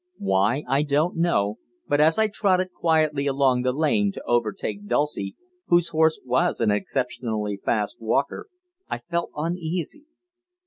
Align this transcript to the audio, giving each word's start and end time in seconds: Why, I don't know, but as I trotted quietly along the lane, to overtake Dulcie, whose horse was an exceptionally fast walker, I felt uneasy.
Why, 0.17 0.63
I 0.67 0.81
don't 0.81 1.15
know, 1.17 1.59
but 1.87 2.01
as 2.01 2.17
I 2.17 2.27
trotted 2.27 2.71
quietly 2.73 3.27
along 3.27 3.61
the 3.61 3.71
lane, 3.71 4.11
to 4.13 4.23
overtake 4.23 4.87
Dulcie, 4.87 5.35
whose 5.67 5.89
horse 5.89 6.19
was 6.25 6.59
an 6.59 6.71
exceptionally 6.71 7.61
fast 7.63 7.97
walker, 8.01 8.47
I 8.89 8.97
felt 9.11 9.29
uneasy. 9.37 10.05